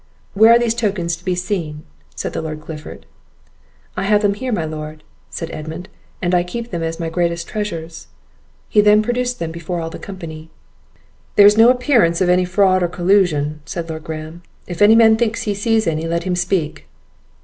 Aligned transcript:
"Where 0.33 0.51
are 0.53 0.57
these 0.57 0.73
tokens 0.73 1.15
to 1.15 1.23
be 1.23 1.35
seen?" 1.35 1.83
said 2.15 2.33
the 2.33 2.41
Lord 2.41 2.59
Clifford. 2.59 3.05
"I 3.95 4.01
have 4.01 4.23
them 4.23 4.33
here, 4.33 4.51
my 4.51 4.65
lord," 4.65 5.03
said 5.29 5.51
Edmund, 5.51 5.89
"and 6.23 6.33
I 6.33 6.41
keep 6.41 6.71
them 6.71 6.81
as 6.81 6.99
my 6.99 7.07
greatest 7.07 7.47
treasures." 7.47 8.07
He 8.67 8.81
then 8.81 9.03
produced 9.03 9.37
them 9.37 9.51
before 9.51 9.79
all 9.79 9.91
the 9.91 9.99
company. 9.99 10.49
"There 11.35 11.45
is 11.45 11.55
no 11.55 11.69
appearance 11.69 12.19
of 12.19 12.29
any 12.29 12.45
fraud 12.45 12.81
or 12.81 12.87
collusion," 12.87 13.61
said 13.63 13.87
Lord 13.91 14.03
Graham; 14.03 14.41
"if 14.65 14.81
any 14.81 14.95
man 14.95 15.17
thinks 15.17 15.43
he 15.43 15.53
sees 15.53 15.85
any, 15.85 16.07
let 16.07 16.23
him 16.23 16.35
speak." 16.35 16.87